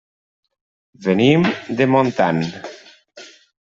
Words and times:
Venim 1.09 1.47
de 1.81 1.91
Montant. 1.99 2.45